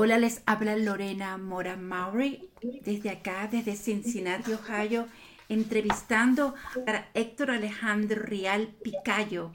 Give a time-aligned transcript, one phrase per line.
[0.00, 2.48] Hola, les habla Lorena Mora Maury
[2.84, 5.08] desde acá, desde Cincinnati, Ohio,
[5.48, 6.54] entrevistando
[6.86, 9.50] a Héctor Alejandro Rial Picayo.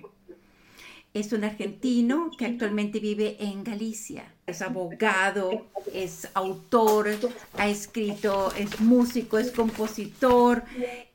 [1.14, 4.34] Es un argentino que actualmente vive en Galicia.
[4.46, 7.08] Es abogado, es autor,
[7.58, 10.66] ha escrito, es músico, es compositor,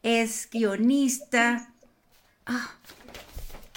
[0.02, 1.74] es guionista.
[2.46, 2.79] Ah,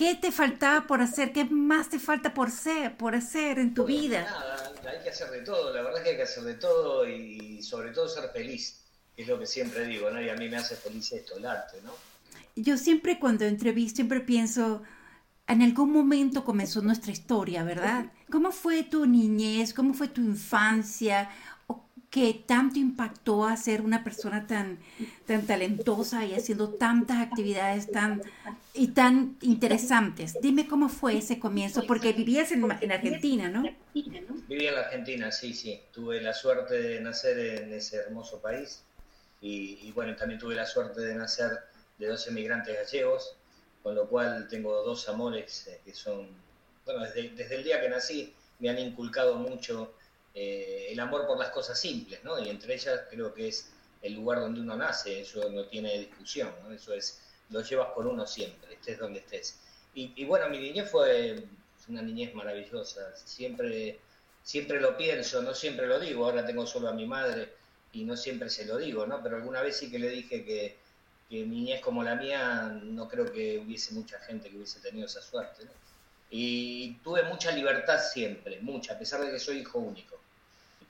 [0.01, 1.31] ¿Qué te faltaba por hacer?
[1.31, 4.23] ¿Qué más te falta por ser, por hacer en tu vida?
[4.23, 7.07] Nada, hay que hacer de todo, la verdad es que hay que hacer de todo
[7.07, 8.81] y sobre todo ser feliz,
[9.15, 10.19] es lo que siempre digo, ¿no?
[10.19, 11.91] Y a mí me hace feliz esto, el arte, ¿no?
[12.55, 14.81] Yo siempre cuando entrevisto, siempre pienso,
[15.45, 18.05] en algún momento comenzó nuestra historia, ¿verdad?
[18.31, 19.71] ¿Cómo fue tu niñez?
[19.71, 21.29] ¿Cómo fue tu infancia?
[22.11, 24.79] Que tanto impactó a ser una persona tan,
[25.25, 28.21] tan talentosa y haciendo tantas actividades tan
[28.73, 30.37] y tan interesantes.
[30.41, 33.63] Dime cómo fue ese comienzo, porque vivías en, en Argentina, ¿no?
[33.93, 35.79] Vivía en Argentina, sí, sí.
[35.93, 38.83] Tuve la suerte de nacer en ese hermoso país
[39.39, 41.51] y, bueno, también tuve la suerte de nacer
[41.97, 43.37] de dos emigrantes gallegos,
[43.81, 46.27] con lo cual tengo dos amores eh, que son,
[46.85, 49.93] bueno, desde, desde el día que nací me han inculcado mucho
[50.33, 52.39] eh, el amor por las cosas simples, ¿no?
[52.39, 56.51] Y entre ellas creo que es el lugar donde uno nace, eso no tiene discusión.
[56.73, 59.59] Eso es, lo llevas con uno siempre, estés donde estés.
[59.93, 61.43] Y, bueno, mi niñez fue
[61.89, 63.99] una niñez maravillosa, siempre,
[64.41, 67.49] siempre lo pienso, no siempre lo digo, ahora tengo solo a mi madre
[67.91, 69.21] y no siempre se lo digo, ¿no?
[69.21, 70.77] Pero alguna vez sí que le dije que,
[71.29, 75.21] que niñez como la mía, no creo que hubiese mucha gente que hubiese tenido esa
[75.21, 75.71] suerte, ¿no?
[76.29, 80.20] Y tuve mucha libertad siempre, mucha, a pesar de que soy hijo único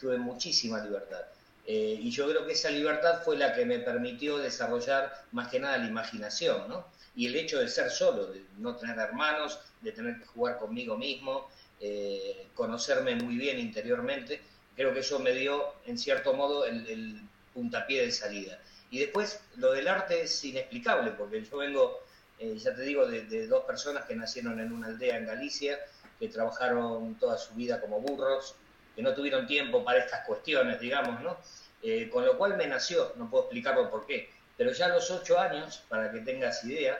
[0.02, 1.22] tuve muchísima libertad.
[1.68, 5.60] Eh, y yo creo que esa libertad fue la que me permitió desarrollar más que
[5.60, 6.86] nada la imaginación, ¿no?
[7.16, 10.98] Y el hecho de ser solo, de no tener hermanos, de tener que jugar conmigo
[10.98, 11.48] mismo,
[11.80, 14.42] eh, conocerme muy bien interiormente,
[14.76, 17.22] creo que eso me dio, en cierto modo, el,
[17.54, 18.60] puntapié de salida.
[18.90, 22.00] Y después, lo del arte es inexplicable, porque yo vengo,
[22.40, 25.78] eh, ya te digo, de, de dos personas que nacieron en una aldea en Galicia,
[26.18, 28.56] que trabajaron toda su vida como burros,
[28.96, 31.38] que no tuvieron tiempo para estas cuestiones, digamos, ¿no?
[31.84, 35.10] Eh, con lo cual me nació, no puedo explicarlo por qué, pero ya a los
[35.10, 36.94] ocho años, para que tengas idea,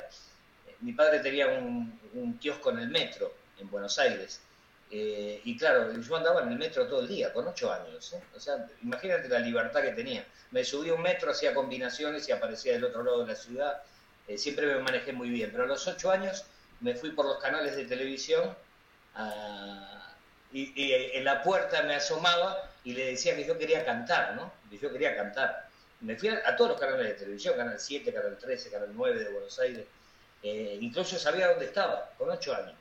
[0.68, 2.00] eh, mi padre tenía un,
[2.42, 4.42] kiosco en el metro, en Buenos Aires,
[4.90, 8.40] eh, y claro, yo andaba en el metro todo el día, con ocho años, o
[8.40, 10.26] sea, imagínate la libertad que tenía.
[10.50, 13.82] Me subí un metro, hacía combinaciones y aparecía del otro lado de la ciudad,
[14.36, 16.46] siempre me manejé muy bien, pero a los ocho años
[16.80, 18.56] me fui por los canales de televisión
[19.14, 20.11] a
[20.54, 24.52] y, en la puerta me asomaba y le decía que yo quería cantar, ¿no?
[24.70, 25.68] Que yo quería cantar.
[26.02, 29.32] Me fui a, todos los canales de televisión, Canal 7, Canal 13, Canal 9 de
[29.32, 29.86] Buenos Aires.
[30.44, 32.76] Eh, incluso sabía dónde estaba, con 8 años.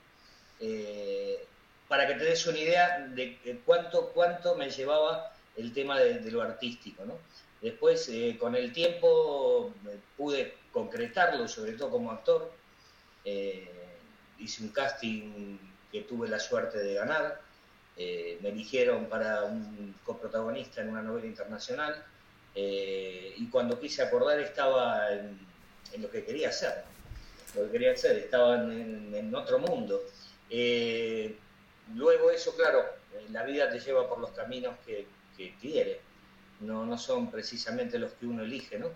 [0.58, 1.44] Eh,
[1.86, 6.40] para que te des una idea de cuánto, cuánto me llevaba el tema de, lo
[6.40, 7.18] artístico, ¿no?
[7.60, 9.74] Después, eh, con el tiempo,
[10.16, 12.52] pude concretarlo, sobre todo como actor.
[13.24, 15.58] hice un casting
[15.92, 17.40] que tuve la suerte de ganar
[17.96, 22.02] eh, me eligieron para un coprotagonista en una novela internacional
[22.54, 25.38] eh, y cuando quise acordar estaba en,
[25.98, 26.84] lo que quería hacer,
[27.54, 30.02] lo que quería hacer, estaba en, otro mundo.
[30.48, 31.36] Eh,
[31.94, 32.84] luego eso, claro,
[33.30, 35.06] la vida te lleva por los caminos que,
[35.60, 36.00] quiere,
[36.60, 38.88] no, no son precisamente los que uno elige, ¿no?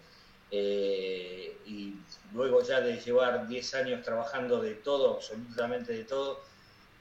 [0.51, 1.95] y
[2.33, 6.43] luego ya de llevar 10 años trabajando de todo, absolutamente de todo,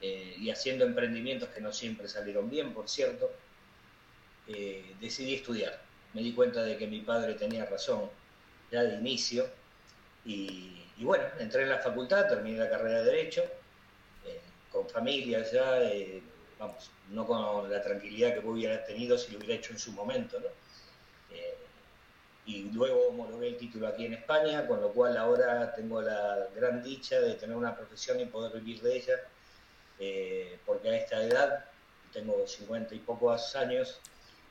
[0.00, 3.30] eh, y haciendo emprendimientos que no siempre salieron bien, por cierto,
[4.48, 5.80] eh, decidí estudiar.
[6.12, 8.10] Me di cuenta de que mi padre tenía razón
[8.70, 9.46] ya de inicio
[10.24, 13.42] y, bueno, entré en la facultad, terminé la carrera de Derecho,
[14.26, 14.40] eh,
[14.70, 15.80] con familia ya,
[16.58, 20.38] vamos, no con la tranquilidad que hubiera tenido si lo hubiera hecho en su momento,
[20.40, 20.48] ¿no?
[22.46, 26.82] y luego homologué el título aquí en España, con lo cual ahora tengo la gran
[26.82, 29.14] dicha de tener una profesión y poder vivir de ella
[29.98, 31.64] eh, porque a esta edad,
[32.12, 34.00] tengo 50 y pocos años,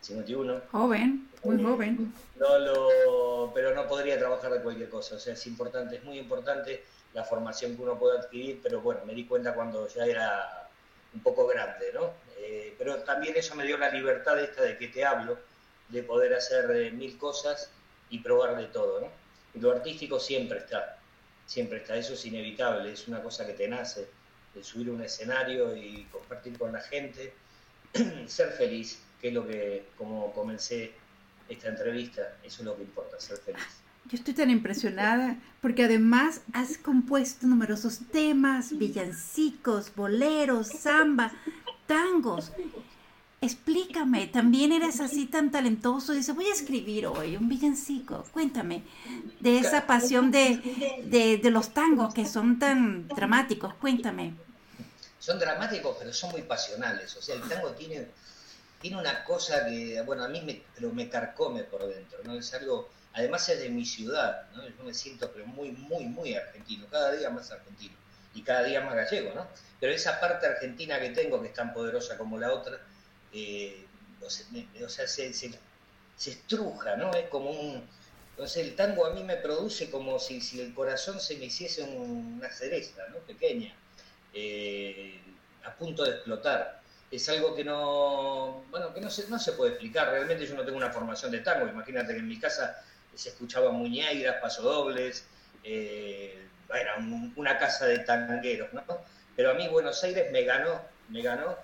[0.02, 0.62] 51.
[0.72, 2.14] Joven, muy eh, joven.
[2.38, 6.18] No lo, pero no podría trabajar de cualquier cosa, o sea, es importante, es muy
[6.20, 10.70] importante la formación que uno puede adquirir, pero bueno, me di cuenta cuando ya era
[11.14, 12.12] un poco grande, ¿no?
[12.38, 15.38] Eh, pero también eso me dio la libertad esta de que te hablo,
[15.90, 17.70] de poder hacer mil cosas
[18.10, 19.08] y probar de todo, ¿no?
[19.62, 20.98] Lo artístico siempre está,
[21.46, 24.08] siempre está, eso es inevitable, es una cosa que te nace
[24.54, 27.34] de subir un escenario y compartir con la gente,
[28.28, 30.92] ser feliz, que es lo que, como comencé
[31.50, 33.64] esta entrevista, eso es lo que importa, ser feliz.
[34.06, 41.32] Yo estoy tan impresionada porque además has compuesto numerosos temas, villancicos, boleros, samba,
[41.88, 42.52] tangos.
[43.44, 46.14] Explícame, también eres así tan talentoso.
[46.14, 48.24] Dice, voy a escribir hoy un villancico.
[48.32, 48.84] Cuéntame
[49.40, 53.74] de esa pasión de, de, los tangos que son tan dramáticos.
[53.76, 54.34] Cuéntame.
[55.20, 57.16] Son dramáticos, pero son muy pasionales.
[57.18, 58.08] O sea, el tango tiene,
[58.82, 62.36] tiene una cosa que, bueno, a mí me, pero me carcome por dentro, ¿no?
[62.36, 64.68] Es algo, además es de mi ciudad, ¿no?
[64.68, 67.96] Yo me siento pero muy, muy, muy argentino, cada día más argentino
[68.34, 69.48] y cada día más gallego, ¿no?
[69.80, 72.80] Pero esa parte argentina que tengo, que es tan poderosa como la otra,
[73.34, 73.86] eh,
[76.18, 77.14] se, estruja, ¿no?
[77.14, 77.88] Es como un...
[78.32, 82.50] Entonces el tango a mí me produce como si, el corazón se me hiciese una
[82.50, 83.18] cereza, ¿no?
[83.20, 83.76] Pequeña,
[84.34, 85.20] eh,
[85.64, 86.82] a punto de explotar.
[87.12, 90.10] Es algo que no, bueno, que no se, no se puede explicar.
[90.10, 91.68] Realmente yo no tengo una formación de tango.
[91.68, 92.84] Imagínate que en mi casa
[93.14, 95.26] se escuchaban muñeiras, pasodobles,
[95.64, 96.98] eh, era
[97.36, 98.84] una casa de tangueros, ¿no?
[99.36, 101.56] Pero a mí Buenos Aires me ganó, me ganó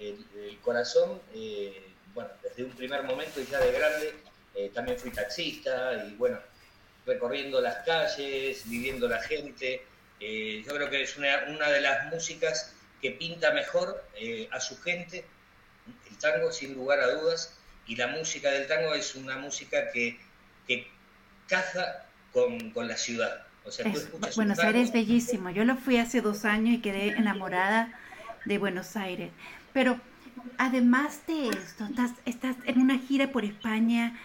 [0.00, 4.14] el, corazón, eh, bueno, desde un primer momento y ya de grande,
[4.54, 6.38] eh, también fui taxista y bueno,
[7.06, 9.84] recorriendo las calles, viviendo la gente.
[10.18, 14.04] Eh, yo creo que es una, una, de las músicas que pinta mejor
[14.50, 15.24] a su gente,
[16.10, 17.56] el tango sin lugar a dudas,
[17.86, 20.20] y la música del tango es una música que,
[20.66, 20.86] que
[21.48, 23.46] caza con, con la ciudad.
[23.64, 23.90] O sea,
[24.36, 25.50] Buenos Aires es bellísimo.
[25.50, 27.98] Yo lo fui hace dos años y quedé enamorada
[28.44, 29.30] de Buenos Aires.
[29.72, 30.00] Pero
[30.58, 34.18] además de esto, estás, estás en una gira por España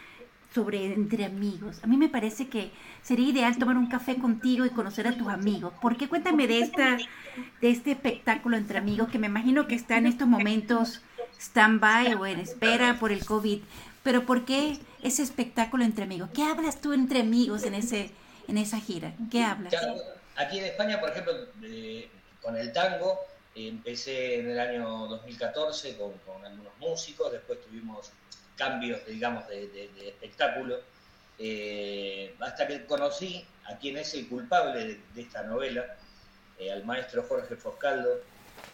[0.56, 1.80] sobre entre amigos.
[1.84, 2.72] A mí me parece que
[3.04, 5.74] sería ideal tomar un café contigo y conocer a tus amigos.
[5.82, 6.98] ¿Por qué cuéntame de esta
[7.62, 11.02] de este espectáculo entre amigos que me imagino que está en estos momentos
[11.38, 13.60] stand-by o en espera por el COVID?
[14.04, 16.30] Pero ¿por qué ese espectáculo entre amigos?
[16.34, 18.12] ¿Qué hablas tú entre amigos en ese
[18.48, 19.14] en esa gira?
[19.30, 19.74] ¿Qué hablas?
[20.38, 21.34] Aquí en España, por ejemplo,
[22.42, 23.20] con el tango,
[23.56, 28.12] Empecé en el año 2014 con, algunos músicos, después tuvimos
[28.58, 30.82] cambios, digamos, de, espectáculo,
[31.40, 35.96] eh, hasta que conocí a quien es el culpable de, esta novela,
[36.60, 38.22] eh, al maestro Jorge Foscaldo,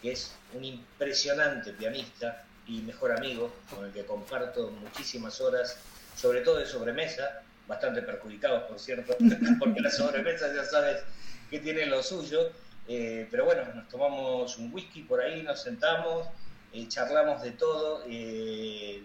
[0.00, 5.78] que es un impresionante pianista y mejor amigo, con el que comparto muchísimas horas,
[6.16, 9.16] sobre todo de sobremesa, bastante perjudicados, por cierto,
[9.60, 11.04] porque las sobremesas ya sabes
[11.50, 12.50] que tienen lo suyo,
[12.88, 16.26] eh, pero bueno, nos tomamos un whisky por ahí, nos sentamos,
[16.72, 19.04] eh, charlamos de todo, eh,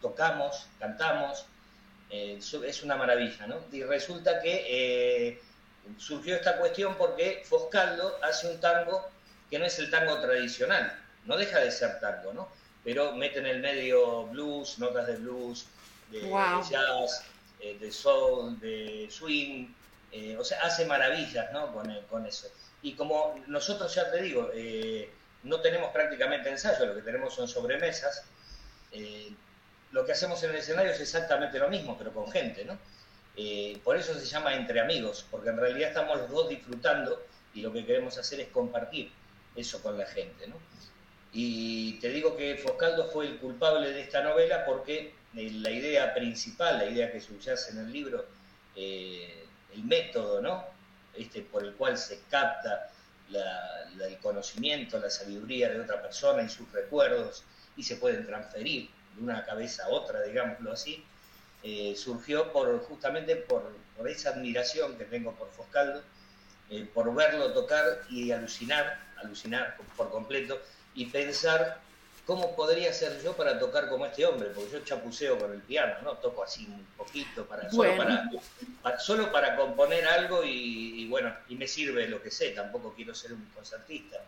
[0.00, 1.46] tocamos, cantamos,
[2.10, 3.56] es una maravilla, ¿no?
[3.72, 5.40] Y resulta que
[5.96, 9.08] surgió esta cuestión porque Foscaldo hace un tango
[9.50, 12.48] que no es el tango tradicional, no deja de ser tango, ¿no?
[12.84, 15.66] Pero mete en el medio blues, notas de blues,
[16.10, 16.20] de,
[16.70, 17.24] jazz,
[17.60, 19.68] de soul, de swing,
[20.38, 21.72] o sea, hace maravillas, ¿no?
[21.72, 22.48] Con, con eso.
[22.82, 25.08] Y como nosotros, ya te digo, eh,
[25.44, 28.24] no tenemos prácticamente ensayo, lo que tenemos son sobremesas,
[28.90, 29.30] eh,
[29.92, 32.76] lo que hacemos en el escenario es exactamente lo mismo, pero con gente, ¿no?
[33.36, 37.24] Eh, por eso se llama entre amigos, porque en realidad estamos los dos disfrutando
[37.54, 39.12] y lo que queremos hacer es compartir
[39.54, 40.56] eso con la gente, ¿no?
[41.32, 46.78] Y te digo que Foscaldo fue el culpable de esta novela porque la idea principal,
[46.78, 48.26] la idea que subyace en el libro,
[48.76, 50.71] el método, ¿no?
[51.14, 52.90] Este, por el cual se capta
[53.28, 57.44] el conocimiento, la sabiduría de otra persona y sus recuerdos
[57.76, 61.04] y se pueden transferir de una cabeza a otra, digámoslo así,
[61.62, 63.72] eh, surgió por, justamente por,
[64.06, 66.02] esa admiración que tengo por Foscaldo,
[66.70, 70.60] eh, por verlo tocar y alucinar, alucinar por completo
[70.94, 71.80] y pensar
[72.26, 74.50] ¿cómo podría ser yo para tocar como este hombre?
[74.54, 76.12] Porque yo chapuceo con el piano, ¿no?
[76.18, 81.66] Toco así un poquito, para, solo, para, solo para componer algo y, bueno, y me
[81.66, 84.18] sirve lo que sé, tampoco quiero ser un concertista.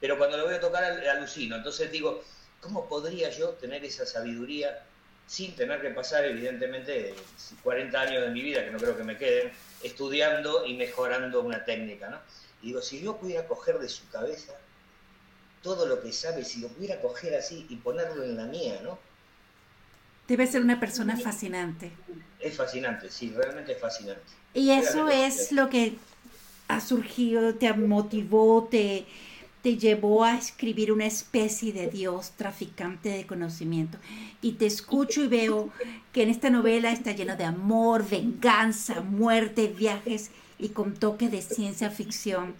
[0.00, 2.24] Pero cuando lo voy a tocar alucino, entonces digo,
[2.60, 4.82] ¿cómo podría yo tener esa sabiduría
[5.26, 7.14] sin tener que pasar, evidentemente,
[7.62, 11.64] 40 años de mi vida, que no creo que me queden, estudiando y mejorando una
[11.64, 12.20] técnica, ¿no?
[12.60, 14.52] Y digo, si yo pudiera coger de su cabeza
[15.62, 18.98] todo lo que sabe, si lo pudiera coger así y ponerlo en la mía, ¿no?
[20.28, 21.92] Debe ser una persona fascinante.
[22.40, 24.22] Es fascinante, sí, realmente es fascinante.
[24.54, 25.96] Y eso es lo que
[26.68, 29.06] ha surgido, te motivó, te,
[29.62, 33.98] te llevó a escribir una especie de Dios traficante de conocimiento.
[34.40, 35.70] Y te escucho y veo
[36.12, 41.42] que en esta novela está lleno de amor, venganza, muerte, viajes y con toque de
[41.42, 42.54] ciencia ficción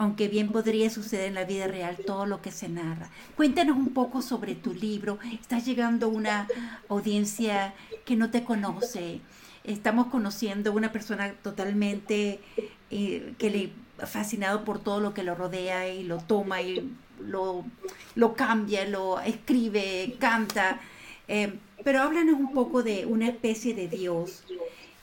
[0.00, 3.10] aunque bien podría suceder en la vida real todo lo que se narra.
[3.36, 5.18] Cuéntanos un poco sobre tu libro.
[5.30, 6.48] Estás llegando a una
[6.88, 7.74] audiencia
[8.06, 9.20] que no te conoce.
[9.62, 12.40] Estamos conociendo una persona totalmente
[12.90, 13.72] eh, que le
[14.06, 17.64] fascinado por todo lo que lo rodea y lo toma y lo,
[18.14, 20.80] lo cambia, lo escribe, canta.
[21.28, 24.44] Eh, pero háblanos un poco de una especie de Dios.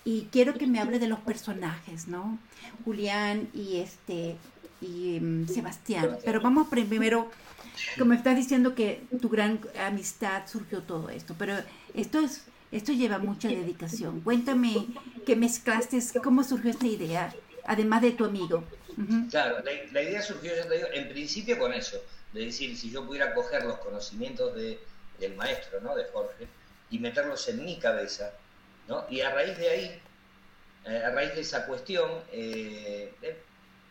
[0.05, 2.39] Y quiero que me hable de los personajes, ¿no?
[2.85, 4.37] Julián y este
[4.79, 6.17] y mm, Sebastián.
[6.23, 7.29] Pero vamos primero,
[7.97, 11.55] como estás diciendo que tu gran amistad surgió todo esto, pero
[11.93, 14.21] esto es esto lleva mucha dedicación.
[14.21, 14.87] Cuéntame
[15.25, 17.33] qué mezclaste, cómo surgió esta idea,
[17.65, 18.63] además de tu amigo.
[19.29, 23.05] Claro, la, idea surgió, ya te digo, en principio con eso, de decir, si yo
[23.05, 24.79] pudiera coger los conocimientos de,
[25.19, 25.95] del maestro, ¿no?
[25.95, 26.47] De Jorge,
[26.89, 28.33] y meterlos en mi cabeza,
[28.87, 29.05] ¿no?
[29.09, 30.01] Y a raíz de ahí,
[30.85, 33.37] eh, a raíz de esa cuestión, eh, eh,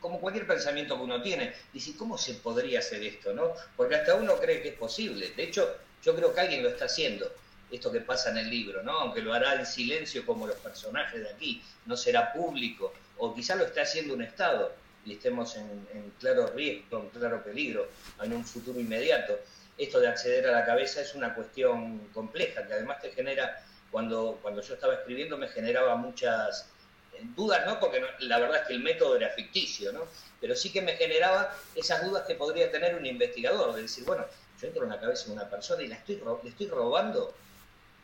[0.01, 3.53] como cualquier pensamiento que uno tiene, dice, ¿cómo se podría hacer esto, no?
[3.77, 5.31] Porque hasta uno cree que es posible.
[5.37, 7.31] De hecho, yo creo que alguien lo está haciendo,
[7.71, 8.93] esto que pasa en el libro, ¿no?
[8.93, 13.55] Aunque lo hará en silencio como los personajes de aquí, no será público, o quizá
[13.55, 14.73] lo esté haciendo un Estado
[15.07, 17.89] y estemos en, claro riesgo, en claro peligro,
[18.23, 19.39] en un futuro inmediato
[19.79, 24.39] esto de acceder a la cabeza es una cuestión compleja, que además te genera, cuando,
[24.41, 26.71] cuando yo estaba escribiendo me generaba muchas
[27.13, 27.79] eh, dudas, ¿no?
[27.79, 30.05] Porque la verdad es que el método era ficticio, ¿no?
[30.41, 34.25] Pero sí que me generaba esas dudas que podría tener un investigador, de decir, bueno,
[34.61, 37.35] yo entro en la cabeza de una persona y la estoy, le estoy robando,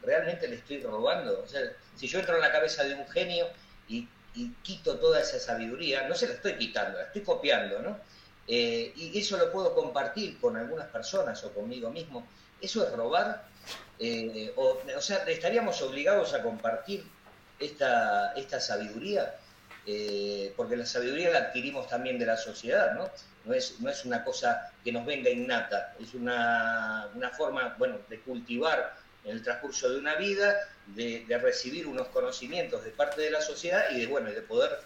[0.02, 1.42] realmente le estoy robando.
[1.42, 1.62] O sea,
[1.96, 3.46] si yo entro en la cabeza de un genio
[3.88, 7.98] y, y quito toda esa sabiduría, no se la estoy quitando, la estoy copiando, ¿no?
[8.48, 12.26] Eh, y eso lo puedo compartir con algunas personas o conmigo mismo,
[12.60, 13.44] ¿eso es robar?
[13.98, 17.04] Eh, o, sea, ¿estaríamos obligados a compartir
[17.58, 19.36] esta, esta sabiduría?
[19.86, 23.10] Eh, porque la sabiduría la adquirimos también de la sociedad, ¿no?
[23.44, 27.98] No es, no es una cosa que nos venga innata, es una, una forma, bueno,
[28.08, 33.20] de cultivar en el transcurso de una vida, de, de, recibir unos conocimientos de parte
[33.20, 34.80] de la sociedad y de, bueno, de poder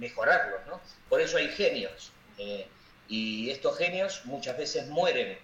[0.00, 0.80] mejorarlos, ¿no?
[1.08, 2.10] Por eso hay genios.
[2.38, 2.66] Eh,
[3.08, 5.38] y estos genios muchas veces mueren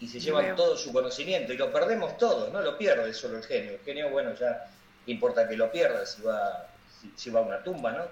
[0.00, 3.44] y se llevan todo su conocimiento y lo perdemos todo, no lo pierde solo el
[3.44, 3.72] genio.
[3.72, 4.70] El genio, bueno, ya
[5.06, 6.68] importa que lo pierda si va,
[7.16, 8.04] si, va a una tumba, ¿no?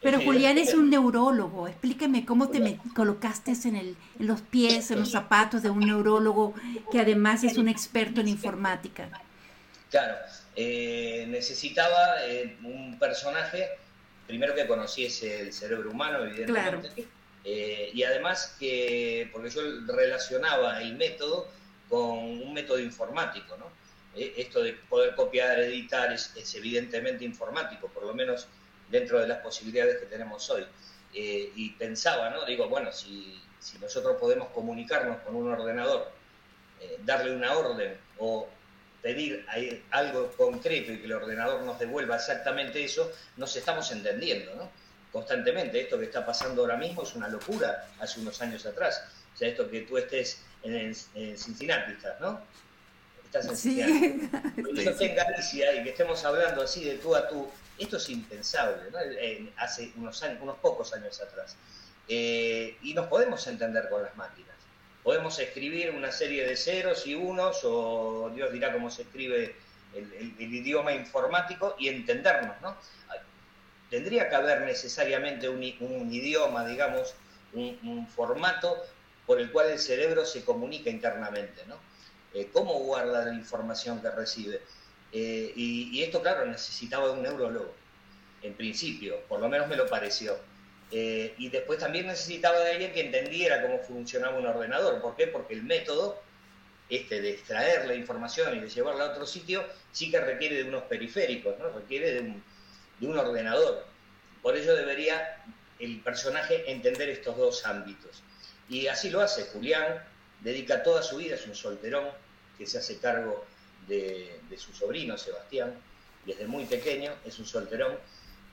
[0.00, 1.66] Pero Julián es un neurólogo.
[1.66, 5.80] Explíqueme cómo te me colocaste en, el, en los pies, en los zapatos de un
[5.80, 6.54] neurólogo
[6.92, 9.08] que además es un experto en informática.
[9.90, 10.16] Claro,
[10.56, 13.70] eh, necesitaba eh, un personaje
[14.26, 17.06] primero que conociese el cerebro humano, evidentemente,
[17.44, 21.48] eh, y además que, porque yo relacionaba el método
[21.88, 23.66] con un método informático, ¿no?
[24.16, 28.46] Esto de poder copiar, editar, es, evidentemente informático, por lo menos
[28.88, 30.66] dentro de las posibilidades que tenemos hoy.
[31.14, 32.44] Eh, y pensaba, ¿no?
[32.44, 36.12] Digo, bueno, si, si nosotros podemos comunicarnos con un ordenador,
[37.04, 38.48] darle una orden o
[39.04, 39.46] pedir
[39.90, 44.70] algo concreto y que el ordenador nos devuelva exactamente eso, nos estamos entendiendo, ¿no?
[45.12, 45.78] Constantemente.
[45.78, 49.04] Esto que está pasando ahora mismo es una locura hace unos años atrás.
[49.34, 52.40] O sea, esto que tú estés en, Cincinnati, ¿no?
[53.24, 54.30] Estás en Cincinnati.
[54.64, 54.84] Sí.
[54.84, 58.08] Yo esté en Galicia y que estemos hablando así de tú a tú, esto es
[58.08, 58.98] impensable, ¿no?
[59.56, 61.56] hace unos, años, unos pocos años atrás.
[62.08, 64.54] Eh, y nos podemos entender con las máquinas
[65.04, 69.54] podemos escribir una serie de ceros y unos, o Dios dirá cómo se escribe
[69.94, 72.74] el, idioma informático y entendernos, ¿no?
[73.90, 77.14] Tendría que haber necesariamente un, idioma, digamos,
[77.52, 78.82] un, formato
[79.26, 81.76] por el cual el cerebro se comunica internamente, ¿no?
[82.32, 84.62] Eh, ¿Cómo guarda la información que recibe?
[85.16, 87.72] Eh, y, esto, claro, necesitaba un neurólogo,
[88.42, 90.36] en principio, por lo menos me lo pareció.
[90.90, 95.00] Eh, y después también necesitaba de alguien que entendiera cómo funcionaba un ordenador.
[95.00, 95.28] ¿Por qué?
[95.28, 96.20] Porque el método
[96.90, 100.64] este de extraer la información y de llevarla a otro sitio sí que requiere de
[100.64, 101.70] unos periféricos, ¿no?
[101.70, 102.42] requiere de un,
[103.00, 103.86] de un ordenador.
[104.42, 105.42] Por ello debería
[105.78, 108.22] el personaje entender estos dos ámbitos.
[108.68, 109.44] Y así lo hace.
[109.44, 110.04] Julián
[110.40, 112.08] dedica toda su vida, es un solterón
[112.58, 113.46] que se hace cargo
[113.86, 115.74] de, de su sobrino Sebastián,
[116.24, 117.98] desde muy pequeño, es un solterón,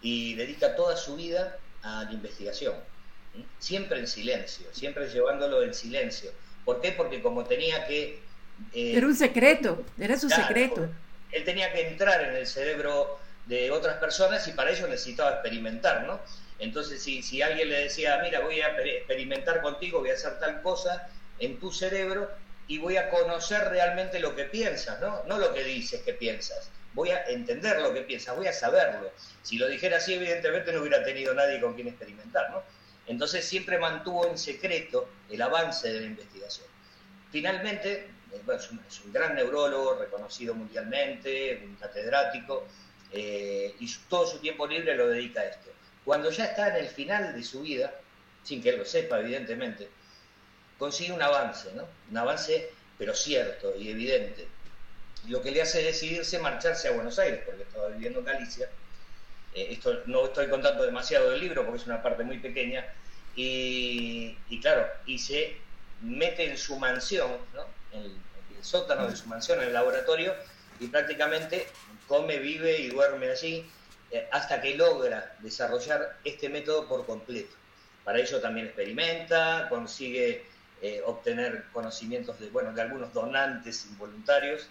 [0.02, 2.76] y dedica toda su vida a la investigación.
[3.60, 6.32] Siempre en silencio, siempre llevándolo en silencio.
[6.66, 6.92] ¿Por qué?
[6.92, 8.20] Porque como tenía que...
[8.74, 10.90] Eh, era un secreto, era su secreto.
[11.32, 16.04] Él tenía que entrar en el cerebro de otras personas y para ello necesitaba experimentar,
[16.04, 16.20] ¿no?
[16.60, 20.62] Entonces, si, si alguien le decía, mira, voy a experimentar contigo, voy a hacer tal
[20.62, 21.10] cosa
[21.40, 22.30] en tu cerebro
[22.72, 25.24] y voy a conocer realmente lo que piensas, ¿no?
[25.26, 29.12] No lo que dices que piensas voy a entender lo que piensa, voy a saberlo.
[29.44, 32.64] Si lo dijera así, evidentemente no hubiera tenido nadie con quien experimentar, ¿no?
[33.08, 36.68] Entonces siempre mantuvo en secreto el avance de la investigación.
[37.32, 42.68] Finalmente, eh, es, un, gran neurólogo, reconocido mundialmente, un catedrático,
[43.12, 45.70] eh, y todo su tiempo libre lo dedica a esto.
[46.06, 47.94] cuando ya está en el final de su vida,
[48.44, 49.88] sin que él lo sepa, evidentemente,
[50.82, 51.88] consigue un avance, ¿no?
[52.10, 54.48] Un avance, pero cierto y evidente.
[55.28, 58.68] Lo que le hace decidirse marcharse a Buenos Aires, porque estaba viviendo en Galicia.
[59.54, 62.84] Eh, esto no estoy contando demasiado del libro porque es una parte muy pequeña.
[63.36, 65.58] Y, claro, y se
[66.02, 67.68] mete en su mansión, ¿no?
[67.92, 68.18] en, el,
[68.64, 70.34] sótano de su mansión, en el laboratorio,
[70.80, 71.68] y prácticamente
[72.08, 73.70] come, vive y duerme allí
[74.10, 77.56] eh, hasta que logra desarrollar este método por completo.
[78.04, 80.50] Para ello también experimenta, consigue
[80.82, 84.68] eh, obtener conocimientos de, bueno, de algunos donantes involuntarios.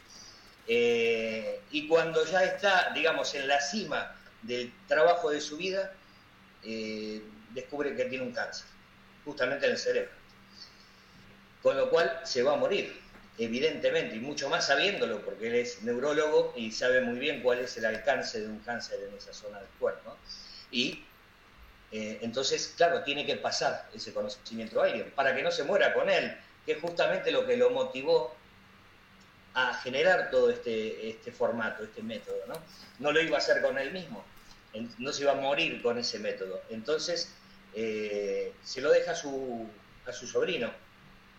[0.67, 5.93] Eh, y cuando ya está, digamos, en la cima del trabajo de su vida,
[6.65, 7.23] eh,
[7.55, 8.67] descubre que tiene un cáncer,
[9.25, 10.11] justamente en el cerebro.
[11.63, 13.01] Con lo cual se va a morir,
[13.39, 17.77] evidentemente, y mucho más sabiéndolo, porque él es neurólogo y sabe muy bien cuál es
[17.77, 20.17] el alcance de un cáncer en esa zona del cuerpo.
[20.73, 21.05] Y
[21.93, 26.09] eh, entonces, claro, tiene que pasar ese conocimiento a para que no se muera con
[26.09, 28.35] él, que es justamente lo que lo motivó
[29.55, 32.39] a generar todo este, este formato, este método.
[32.47, 32.55] ¿no?
[33.01, 34.25] no lo iba a hacer con él mismo,
[34.99, 36.63] no se iba a morir con ese método.
[36.71, 37.35] Entonces,
[37.75, 39.69] eh, se lo deja a su,
[40.07, 40.73] a su sobrino,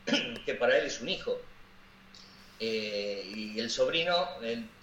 [0.46, 1.40] que para él es un hijo.
[2.60, 4.28] Eh, y el sobrino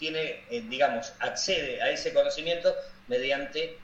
[0.00, 2.74] tiene, digamos, accede a ese conocimiento
[3.06, 3.78] mediante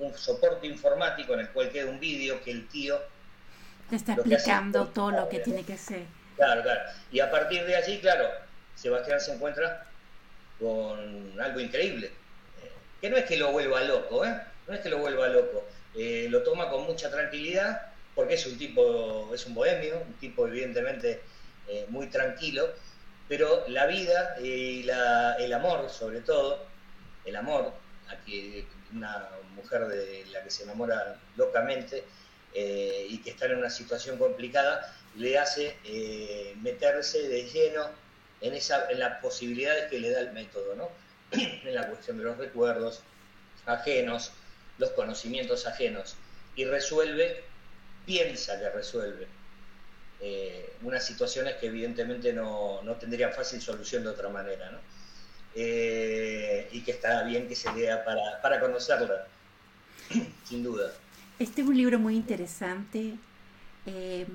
[0.00, 3.00] un soporte informático en el cual queda un vídeo que el tío...
[3.88, 6.04] Te está explicando todo lo que tiene que hacer.
[6.36, 6.80] Claro, claro.
[7.10, 8.28] Y a partir de allí, claro,
[8.74, 9.86] Sebastián se encuentra
[10.58, 12.12] con algo increíble.
[13.00, 14.40] Que no es que lo vuelva loco, ¿eh?
[14.68, 15.66] No es que lo vuelva loco.
[15.96, 20.46] Eh, lo toma con mucha tranquilidad porque es un tipo, es un bohemio, un tipo
[20.46, 21.22] evidentemente
[21.68, 22.68] eh, muy tranquilo,
[23.28, 24.82] pero la vida y
[25.38, 26.66] el amor, sobre todo,
[27.24, 27.72] el amor,
[28.08, 32.04] aquí una mujer de la que se enamora locamente
[32.54, 37.88] eh, y que está en una situación complicada, le hace eh, meterse de lleno
[38.40, 40.88] en, esa, en las posibilidades que le da el método, ¿no?
[41.32, 43.02] en la cuestión de los recuerdos
[43.66, 44.32] ajenos,
[44.78, 46.16] los conocimientos ajenos,
[46.56, 47.44] y resuelve,
[48.06, 49.28] piensa que resuelve
[50.20, 54.70] eh, unas situaciones que evidentemente no, no tendrían fácil solución de otra manera.
[54.70, 54.78] ¿no?
[55.54, 59.26] Eh, y que está bien que se lea para, para conocerla,
[60.44, 60.92] sin duda.
[61.38, 63.16] Este es un libro muy interesante.
[63.86, 64.26] Eh,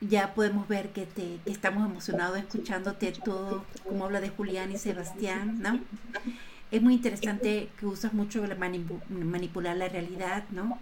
[0.00, 5.60] ya podemos ver que, te, estamos emocionados escuchándote todo, como habla de Julián y Sebastián,
[5.62, 5.80] ¿no?
[6.70, 10.78] Es muy interesante que usas mucho la manipular la realidad, ¿no?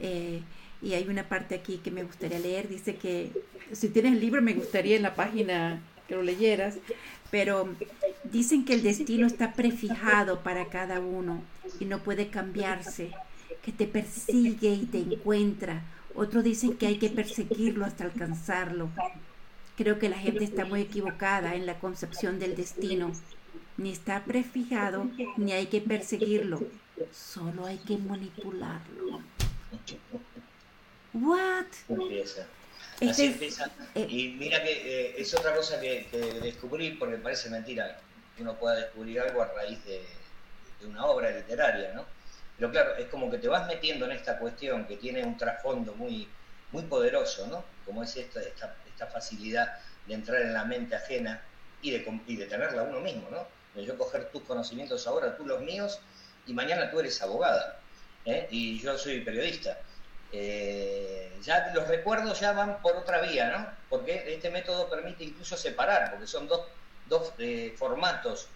[0.00, 0.42] Eh,
[0.80, 3.32] y hay una parte aquí que me gustaría leer, dice que
[3.72, 6.78] si tienes el libro me gustaría en la página que lo leyeras,
[7.30, 7.68] pero
[8.24, 11.42] dicen que el destino está prefijado para cada uno
[11.78, 13.12] y no puede cambiarse,
[13.62, 15.82] que te persigue y te encuentra.
[16.14, 18.88] Otros dicen que hay que perseguirlo hasta alcanzarlo.
[19.76, 23.12] Creo que la gente está muy equivocada en la concepción del destino.
[23.76, 26.60] Ni está prefijado, ni hay que perseguirlo.
[27.12, 29.20] Solo hay que manipularlo.
[31.12, 31.66] What?
[33.00, 33.70] Así este empieza.
[33.94, 36.08] Eh, y mira que eh, es otra cosa que,
[36.42, 37.98] descubrí, porque parece mentira
[38.36, 40.04] que uno pueda descubrir algo a raíz de,
[40.86, 42.06] una obra literaria, ¿no?
[42.56, 45.94] Pero claro, es como que te vas metiendo en esta cuestión que tiene un trasfondo
[45.94, 46.28] muy,
[46.72, 47.64] muy poderoso, ¿no?
[47.84, 51.40] Como es esta, esta, esta facilidad de entrar en la mente ajena
[51.82, 53.46] y de, y de tenerla uno mismo, ¿no?
[53.74, 56.00] De yo coger tus conocimientos ahora, tú los míos,
[56.46, 57.78] y mañana tú eres abogada,
[58.24, 58.48] ¿eh?
[58.50, 59.78] y yo soy periodista.
[60.32, 63.66] Eh, ya los recuerdos ya van por otra vía, ¿no?
[63.88, 66.66] Porque este método permite incluso separar, porque son dos,
[67.06, 68.48] dos eh, formatos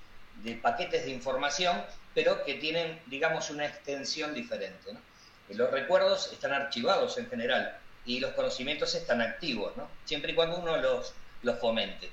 [0.42, 1.82] de paquetes de información,
[2.14, 5.00] pero que tienen, digamos, una extensión diferente, ¿no?
[5.48, 9.88] los recuerdos están archivados en general y los conocimientos están activos, ¿no?
[10.04, 12.10] Siempre y cuando uno los, los fomente.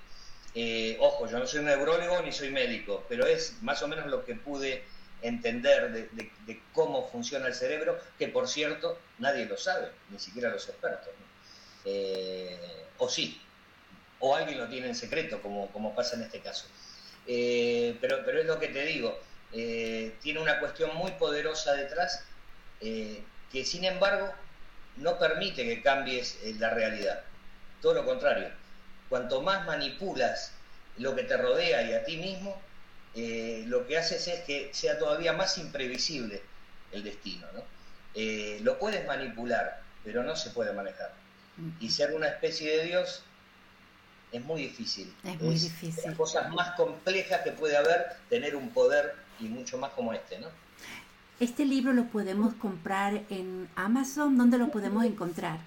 [0.55, 4.25] Eh, ojo, yo no soy neurólogo ni soy médico, pero es más o menos lo
[4.25, 4.83] que pude
[5.21, 10.67] entender de, cómo funciona el cerebro, que por cierto nadie lo sabe, ni siquiera los
[10.67, 11.09] expertos.
[11.85, 13.41] Eh, o sí,
[14.19, 16.65] o alguien lo tiene en secreto, como, como pasa en este caso.
[17.27, 19.19] Eh, pero, pero es lo que te digo,
[19.53, 22.25] eh, tiene una cuestión muy poderosa detrás
[22.79, 24.33] que sin embargo
[24.95, 27.23] no permite que cambies la realidad.
[27.81, 28.49] Todo lo contrario,
[29.09, 30.53] cuanto más manipulas
[30.97, 32.61] lo que te rodea y a ti mismo,
[33.15, 36.41] eh, lo que haces es que sea todavía más imprevisible
[36.91, 37.47] el destino.
[37.53, 37.63] ¿no?
[38.15, 41.13] Eh, lo puedes manipular, pero no se puede manejar.
[41.79, 43.23] Y ser una especie de Dios
[44.31, 45.13] es muy difícil.
[45.23, 46.03] Es muy difícil.
[46.05, 50.39] Las cosas más complejas que puede haber, tener un poder y mucho más como este,
[50.39, 50.47] ¿no?
[51.39, 54.37] ¿Este libro lo podemos comprar en Amazon?
[54.37, 55.59] ¿Dónde lo podemos encontrar?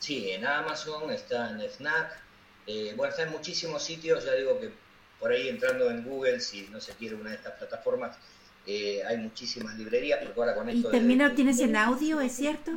[0.00, 2.20] Sí, en Amazon, está en FNAC,
[2.66, 4.72] eh, bueno, está en muchísimos sitios, ya digo que
[5.20, 8.16] por ahí entrando en Google, si no se quiere una de estas plataformas,
[8.66, 10.88] eh, hay muchísimas librerías, porque ahora con esto...
[10.88, 12.72] ¿Y también lo tienes en audio, es cierto?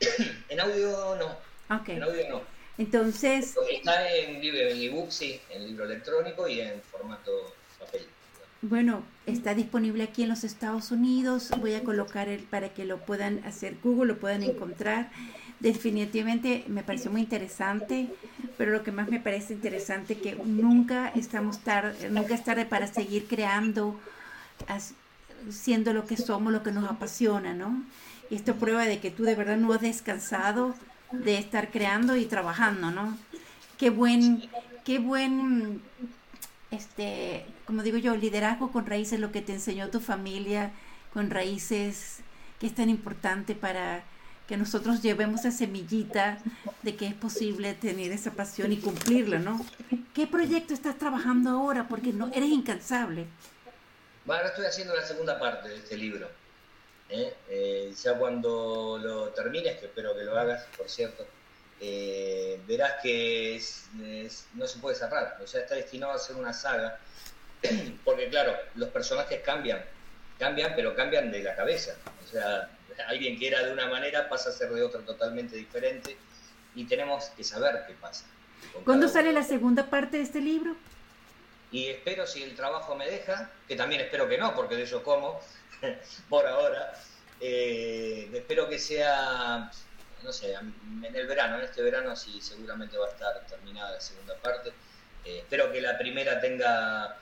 [0.48, 1.76] en audio no.
[1.80, 1.96] Okay.
[1.96, 2.42] En audio no.
[2.76, 3.54] Entonces...
[3.70, 8.06] Está en, en ebook, sí, en libro electrónico y en formato papel.
[8.62, 11.50] Bueno, está disponible aquí en los Estados Unidos.
[11.60, 15.10] Voy a colocar el para que lo puedan hacer Google, lo puedan encontrar.
[15.60, 18.08] Definitivamente me pareció muy interesante,
[18.58, 22.86] pero lo que más me parece interesante que nunca estamos tarde, nunca es tarde para
[22.86, 23.98] seguir creando,
[25.50, 27.82] siendo lo que somos, lo que nos apasiona, ¿no?
[28.28, 30.74] Y esto prueba de que tú de verdad no has descansado
[31.10, 33.16] de estar creando y trabajando, ¿no?
[33.78, 34.42] Qué buen,
[34.84, 35.80] qué buen,
[36.70, 40.72] este, como digo yo, liderazgo con raíces, lo que te enseñó tu familia,
[41.14, 42.18] con raíces,
[42.58, 44.02] que es tan importante para
[44.46, 46.38] que nosotros llevemos esa semillita
[46.82, 49.64] de que es posible tener esa pasión y cumplirla, ¿no?
[50.14, 51.88] ¿Qué proyecto estás trabajando ahora?
[51.88, 53.26] Porque no eres incansable.
[54.24, 56.28] Bueno, ahora estoy haciendo la segunda parte de este libro.
[57.10, 57.34] ¿eh?
[57.48, 61.26] Eh, ya cuando lo termines, que espero que lo hagas, por cierto,
[61.80, 63.60] eh, verás que
[64.54, 65.38] no se puede cerrar.
[65.42, 66.98] O sea, está destinado a ser una saga.
[68.04, 69.84] Porque claro, los personajes cambian.
[70.38, 71.96] Cambian, pero cambian de la cabeza.
[72.24, 72.68] O sea,
[73.08, 76.16] alguien que era de una manera pasa a ser de otra totalmente diferente
[76.74, 78.24] y tenemos que saber qué pasa.
[78.84, 80.76] ¿Cuándo sale la segunda parte de este libro?
[81.72, 85.02] Y espero, si el trabajo me deja, que también espero que no, porque de eso
[85.02, 85.40] como,
[86.28, 86.92] por ahora,
[87.40, 89.70] eh, espero que sea,
[90.22, 94.00] no sé, en el verano, en este verano sí seguramente va a estar terminada la
[94.00, 94.70] segunda parte.
[95.24, 97.18] Eh, espero que la primera tenga,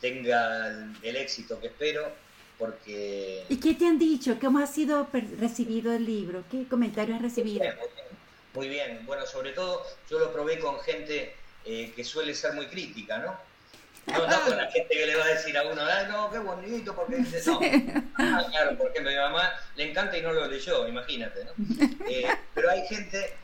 [0.00, 0.68] tenga
[1.02, 2.25] el éxito que espero
[2.58, 3.44] porque...
[3.48, 4.38] ¿Y qué te han dicho?
[4.40, 6.44] ¿Cómo ha sido recibido el libro?
[6.50, 7.64] ¿Qué comentarios has recibido?
[8.54, 12.66] Muy bien, Bueno, sobre todo yo lo probé con gente eh, que suele ser muy
[12.66, 13.38] crítica, ¿no?
[14.06, 16.38] No, no con la gente que le va a decir a uno, Ay, no, qué
[16.38, 17.60] bonito, porque dice, no.
[18.14, 21.52] Ah, claro, porque a mi mamá le encanta y no lo leyó, imagínate, ¿no?
[22.08, 23.34] Eh, pero hay gente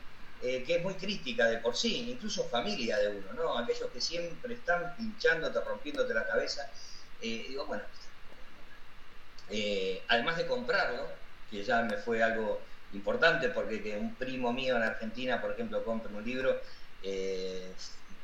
[0.41, 3.57] eh, que es muy crítica de por sí, incluso familia de uno, ¿no?
[3.57, 6.67] Aquellos que siempre están pinchándote, rompiéndote la cabeza.
[7.21, 7.83] digo, bueno,
[9.49, 11.07] eh, además de comprarlo,
[11.49, 12.61] que ya me fue algo
[12.93, 16.61] importante, porque que un primo mío en Argentina, por ejemplo, compre un libro,
[17.01, 17.73] eh,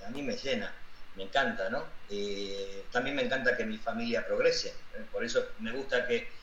[0.06, 0.74] a mí me llena,
[1.16, 1.84] me encanta, ¿no?
[2.10, 4.74] Eh, también me encanta que mi familia progrese,
[5.12, 6.40] por eso me gusta que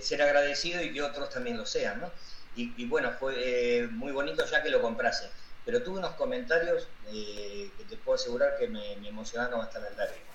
[0.00, 2.10] ser agradecido y que otros también lo sean, ¿no?
[2.54, 5.30] Y, bueno, fue muy bonito ya que lo comprase,
[5.64, 10.27] pero tuve unos comentarios que te puedo asegurar que me, me emocionaron hasta las lágrimas.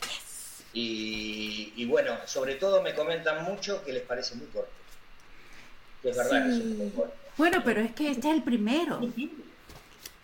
[0.74, 4.72] Y, bueno, sobre todo me comentan mucho que les parece muy corto.
[6.04, 7.14] es verdad que es muy corto.
[7.38, 9.00] Bueno, pero es que este es el primero.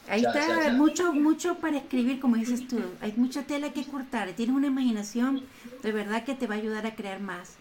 [0.07, 2.81] Ahí está mucho mucho para escribir, como dices tú.
[3.01, 4.31] Hay mucha tela que cortar.
[4.33, 5.43] Tienes una imaginación
[5.83, 7.53] de verdad que te va a ayudar a crear más.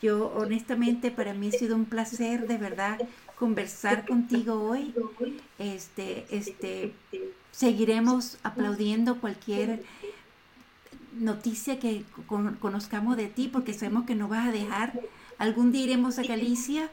[0.00, 2.98] Yo honestamente para mí ha sido un placer de verdad
[3.38, 4.94] conversar contigo hoy.
[5.58, 6.92] Este este
[7.50, 9.82] seguiremos aplaudiendo cualquier
[11.18, 14.92] noticia que conozcamos de ti, porque sabemos que no vas a dejar.
[15.38, 16.90] Algún día iremos a Galicia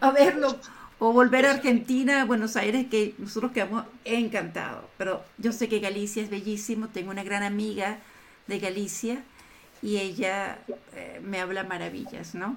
[0.00, 0.58] a, verlo
[0.98, 4.84] o volver a Argentina, a Buenos Aires, que nosotros quedamos encantados.
[4.98, 7.98] Pero yo sé que Galicia es bellísimo, tengo una gran amiga
[8.46, 9.22] de Galicia
[9.82, 10.58] y ella
[10.94, 12.56] eh, me habla maravillas, ¿no?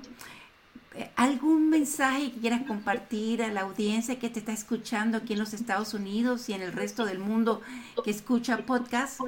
[0.96, 5.40] Eh, ¿Algún mensaje que quieras compartir a la audiencia que te está escuchando aquí en
[5.40, 7.62] los Estados Unidos y en el resto del mundo
[8.04, 9.20] que escucha podcast?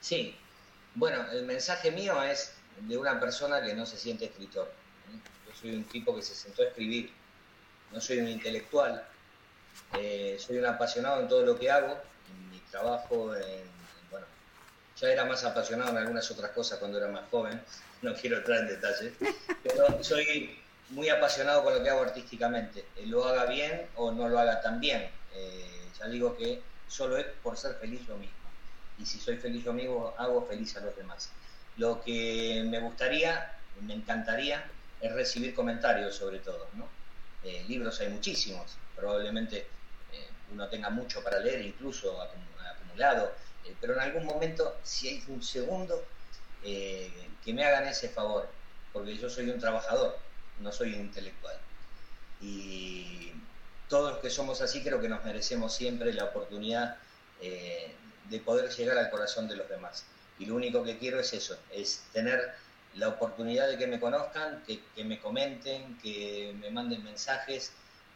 [0.00, 0.34] Sí,
[0.94, 4.66] bueno, el mensaje mío es de una persona que no se siente escritor.
[4.66, 5.18] ¿eh?
[5.46, 7.12] Yo soy un tipo que se sentó a escribir,
[7.92, 9.04] no soy un intelectual,
[9.98, 13.34] eh, soy un apasionado en todo lo que hago, en mi trabajo,
[14.10, 14.26] bueno,
[14.96, 17.60] ya era más apasionado en algunas otras cosas cuando era más joven,
[18.02, 19.12] no quiero entrar en detalles,
[19.62, 20.58] pero soy
[20.88, 24.62] muy apasionado con lo que hago artísticamente, eh, lo haga bien o no lo haga
[24.62, 25.10] tan bien,
[25.98, 28.39] ya digo que solo es por ser feliz yo mismo
[29.00, 31.30] y si soy feliz yo mismo, hago feliz a los demás.
[31.76, 34.64] Lo que me gustaría, me encantaría,
[35.00, 36.68] es recibir comentarios sobre todo.
[37.42, 39.66] Eh, libros hay muchísimos, probablemente
[40.12, 43.32] eh, uno tenga mucho para leer, incluso acumulado,
[43.64, 46.04] eh, pero en algún momento, si hay un segundo,
[46.62, 48.46] que me hagan ese favor,
[48.92, 50.18] porque yo soy un trabajador,
[50.58, 51.56] no soy un intelectual.
[52.42, 53.32] Y
[53.88, 56.98] todos los que somos así creo que nos merecemos siempre la oportunidad
[58.30, 60.04] de poder llegar al corazón de los demás.
[60.38, 62.54] Y lo único que quiero es eso, es tener
[62.94, 67.72] la oportunidad de que me conozcan, que, me comenten, que me manden mensajes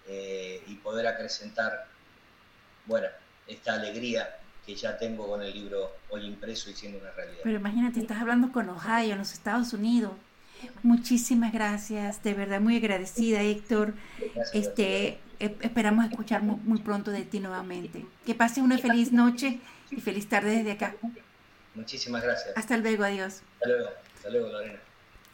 [0.08, 1.86] eh, y poder acrecentar,
[2.86, 3.08] bueno,
[3.46, 7.40] esta alegría que ya tengo con el libro hoy impreso y siendo una realidad.
[7.44, 10.12] Pero imagínate, estás hablando con Ohio, en los Estados Unidos.
[10.82, 13.94] Muchísimas gracias, de verdad muy agradecida Héctor.
[14.52, 18.04] este, e, esperamos escuchar muy, pronto de ti nuevamente.
[18.24, 20.94] Que pases una feliz noche y feliz tarde desde acá.
[21.74, 22.56] Muchísimas gracias.
[22.56, 23.42] Hasta luego, adiós.
[23.54, 24.78] Hasta luego, hasta luego Lorena.